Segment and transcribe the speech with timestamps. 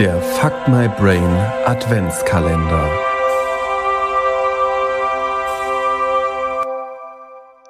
[0.00, 2.88] Der Fuck My Brain Adventskalender.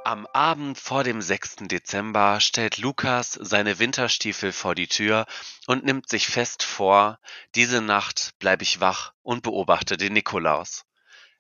[0.05, 1.57] Am Abend vor dem 6.
[1.63, 5.27] Dezember stellt Lukas seine Winterstiefel vor die Tür
[5.67, 7.19] und nimmt sich fest vor,
[7.57, 10.85] diese Nacht bleibe ich wach und beobachte den Nikolaus.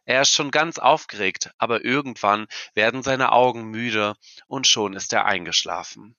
[0.07, 4.17] Er ist schon ganz aufgeregt, aber irgendwann werden seine Augen müde
[4.49, 6.17] und schon ist er eingeschlafen.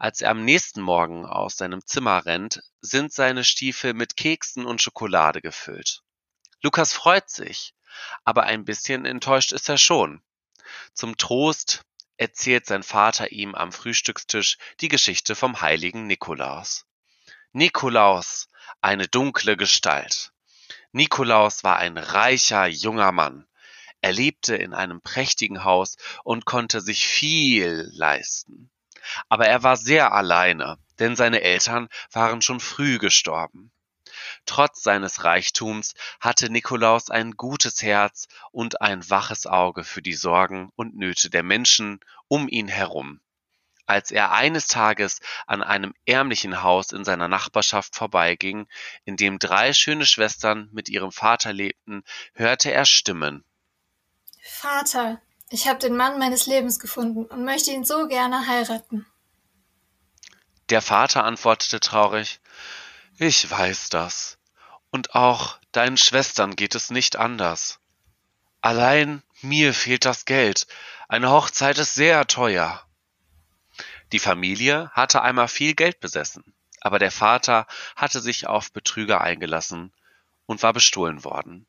[0.00, 4.80] Als er am nächsten Morgen aus seinem Zimmer rennt, sind seine Stiefel mit Keksen und
[4.80, 6.04] Schokolade gefüllt.
[6.62, 7.74] Lukas freut sich,
[8.24, 10.22] aber ein bisschen enttäuscht ist er schon.
[10.94, 11.82] Zum Trost
[12.16, 16.86] erzählt sein Vater ihm am Frühstückstisch die Geschichte vom heiligen Nikolaus.
[17.52, 18.48] Nikolaus,
[18.80, 20.32] eine dunkle Gestalt.
[20.92, 23.48] Nikolaus war ein reicher junger Mann.
[24.00, 28.67] Er lebte in einem prächtigen Haus und konnte sich viel leisten.
[29.28, 33.70] Aber er war sehr alleine, denn seine Eltern waren schon früh gestorben.
[34.46, 40.70] Trotz seines Reichtums hatte Nikolaus ein gutes Herz und ein waches Auge für die Sorgen
[40.76, 43.20] und Nöte der Menschen um ihn herum.
[43.86, 48.68] Als er eines Tages an einem ärmlichen Haus in seiner Nachbarschaft vorbeiging,
[49.06, 52.04] in dem drei schöne Schwestern mit ihrem Vater lebten,
[52.34, 53.44] hörte er Stimmen.
[54.42, 59.06] Vater, ich habe den Mann meines Lebens gefunden und möchte ihn so gerne heiraten.
[60.70, 62.40] Der Vater antwortete traurig
[63.16, 64.38] Ich weiß das.
[64.90, 67.80] Und auch deinen Schwestern geht es nicht anders.
[68.60, 70.66] Allein mir fehlt das Geld.
[71.08, 72.84] Eine Hochzeit ist sehr teuer.
[74.12, 79.92] Die Familie hatte einmal viel Geld besessen, aber der Vater hatte sich auf Betrüger eingelassen
[80.46, 81.66] und war bestohlen worden.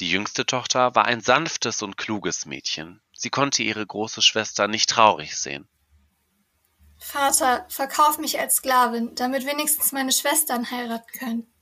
[0.00, 3.00] Die jüngste Tochter war ein sanftes und kluges Mädchen.
[3.12, 5.68] Sie konnte ihre große Schwester nicht traurig sehen.
[6.98, 11.52] Vater, verkauf mich als Sklavin, damit wenigstens meine Schwestern heiraten können.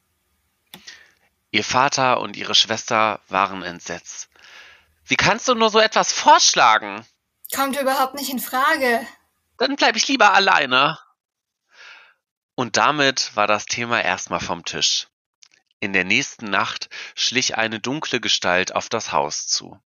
[1.50, 4.28] Ihr Vater und ihre Schwester waren entsetzt.
[5.04, 7.06] Wie kannst du nur so etwas vorschlagen?
[7.54, 9.06] Kommt überhaupt nicht in Frage.
[9.58, 10.98] Dann bleib ich lieber alleine.
[12.56, 15.08] Und damit war das Thema erstmal vom Tisch.
[15.80, 19.78] In der nächsten Nacht schlich eine dunkle Gestalt auf das Haus zu.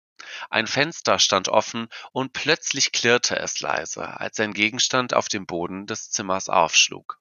[0.49, 5.85] Ein Fenster stand offen und plötzlich klirrte es leise, als ein Gegenstand auf dem Boden
[5.85, 7.19] des Zimmers aufschlug.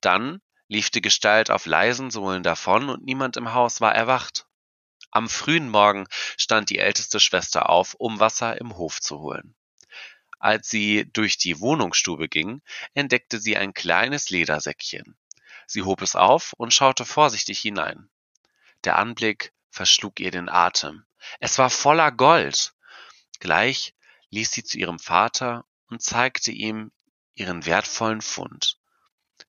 [0.00, 4.46] Dann lief die Gestalt auf leisen Sohlen davon und niemand im Haus war erwacht.
[5.10, 9.56] Am frühen Morgen stand die älteste Schwester auf, um Wasser im Hof zu holen.
[10.38, 12.62] Als sie durch die Wohnungsstube ging,
[12.94, 15.18] entdeckte sie ein kleines Ledersäckchen.
[15.66, 18.08] Sie hob es auf und schaute vorsichtig hinein.
[18.84, 21.04] Der Anblick verschlug ihr den Atem.
[21.38, 22.72] Es war voller Gold.
[23.38, 23.94] Gleich
[24.30, 26.92] ließ sie zu ihrem Vater und zeigte ihm
[27.34, 28.78] ihren wertvollen Fund.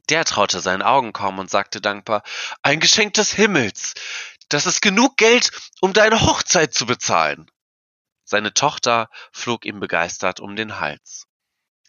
[0.10, 2.24] Der traute seinen Augen kaum und sagte dankbar
[2.62, 3.94] Ein Geschenk des Himmels.
[4.50, 7.50] Das ist genug Geld, um deine Hochzeit zu bezahlen.
[8.24, 11.28] Seine Tochter flog ihm begeistert um den Hals.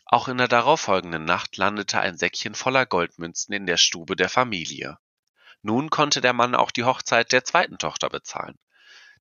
[0.05, 4.99] Auch in der darauffolgenden Nacht landete ein Säckchen voller Goldmünzen in der Stube der Familie.
[5.63, 8.59] Nun konnte der Mann auch die Hochzeit der zweiten Tochter bezahlen.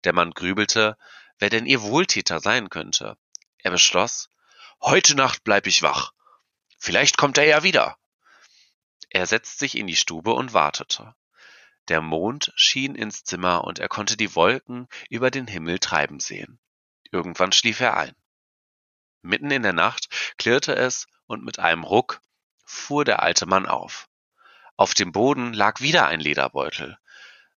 [0.03, 0.97] Der Mann grübelte,
[1.39, 3.17] wer denn ihr Wohltäter sein könnte.
[3.59, 4.29] Er beschloss,
[4.81, 6.13] heute Nacht bleib ich wach.
[6.79, 7.97] Vielleicht kommt er ja wieder.
[9.09, 11.16] Er setzte sich in die Stube und wartete.
[11.88, 16.59] Der Mond schien ins Zimmer und er konnte die Wolken über den Himmel treiben sehen.
[17.11, 18.16] Irgendwann schlief er ein.
[19.22, 20.07] Mitten in der Nacht
[20.38, 22.22] klirrte es und mit einem Ruck
[22.66, 24.07] fuhr der alte Mann auf.
[24.78, 26.97] Auf dem Boden lag wieder ein Lederbeutel.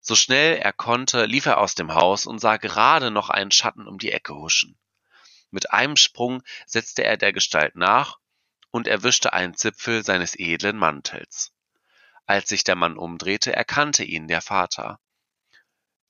[0.06, 3.88] So schnell er konnte, lief er aus dem Haus und sah gerade noch einen Schatten
[3.88, 4.78] um die Ecke huschen.
[5.50, 8.20] Mit einem Sprung setzte er der Gestalt nach
[8.70, 11.54] und erwischte einen Zipfel seines edlen Mantels.
[12.26, 15.00] Als sich der Mann umdrehte, erkannte ihn der Vater.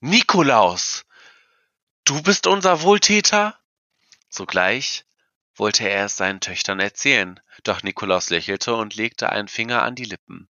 [0.00, 1.04] Nikolaus!
[2.04, 3.56] Du bist unser Wohltäter?
[4.28, 5.04] Sogleich
[5.54, 10.04] wollte er es seinen Töchtern erzählen, doch Nikolaus lächelte und legte einen Finger an die
[10.04, 10.48] Lippen.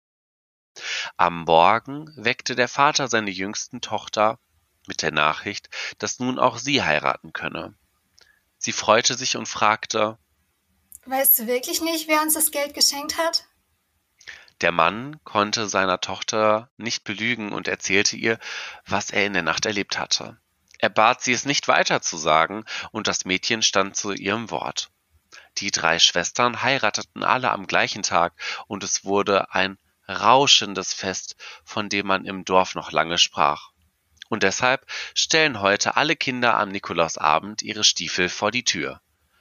[1.16, 4.39] Am Morgen weckte der Vater seine jüngsten Tochter
[4.86, 7.74] mit der Nachricht, dass nun auch sie heiraten könne.
[8.59, 10.19] Sie freute sich und fragte
[11.04, 13.45] Weißt du wirklich nicht, wer uns das Geld geschenkt hat?
[14.60, 18.39] Der Mann konnte seiner Tochter nicht belügen und erzählte ihr,
[18.86, 20.39] was er in der Nacht erlebt hatte.
[20.78, 24.91] Er bat sie, es nicht weiter zu sagen, und das Mädchen stand zu ihrem Wort.
[25.59, 28.34] Die drei Schwestern heirateten alle am gleichen Tag,
[28.69, 29.78] und es wurde ein
[30.09, 33.71] rauschendes Fest, von dem man im Dorf noch lange sprach.
[34.28, 39.01] Und deshalb stellen heute alle Kinder am Nikolausabend ihre Stiefel vor die Tür.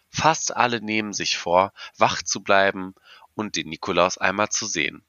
[0.09, 2.95] Fast alle nehmen sich vor, wach zu bleiben
[3.33, 5.05] und den Nikolaus einmal zu sehen.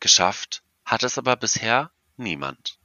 [0.00, 2.78] Geschafft hat es aber bisher niemand.